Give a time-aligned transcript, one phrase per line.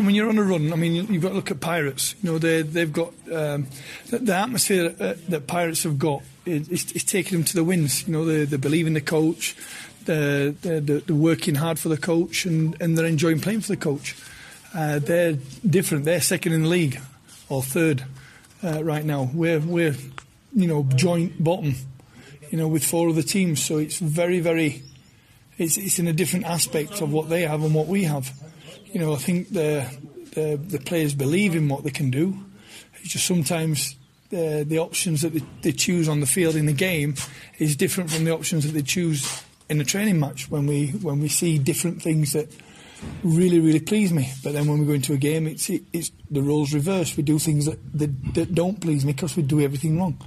[0.00, 2.14] When you're on a run, I mean, you've got to look at Pirates.
[2.22, 3.66] You know, they they've got um,
[4.08, 8.08] the, the, atmosphere that, that, Pirates have got is, taking them to the wins.
[8.08, 9.54] You know, they, they believe in the coach,
[10.06, 13.76] they're, they're, they're, working hard for the coach, and, and they're enjoying playing for the
[13.76, 14.16] coach.
[14.74, 15.36] Uh, they're
[15.68, 16.06] different.
[16.06, 16.98] They're second in the league
[17.50, 18.02] or third
[18.64, 19.28] uh, right now.
[19.34, 19.96] We're we're
[20.54, 21.74] you know joint bottom,
[22.48, 23.62] you know, with four other teams.
[23.62, 24.82] So it's very very,
[25.58, 28.32] it's it's in a different aspect of what they have and what we have
[28.92, 29.86] you know, I think the,
[30.34, 32.36] the, the players believe in what they can do.
[33.02, 33.96] It's just sometimes
[34.30, 37.14] the, the options that they, they, choose on the field in the game
[37.58, 41.20] is different from the options that they choose in the training match when we when
[41.20, 42.48] we see different things that
[43.22, 44.30] really really please me.
[44.42, 47.16] But then when we go into a game, it's it, it's the roles reversed.
[47.16, 50.18] We do things that, that, that don't please me because we do everything wrong.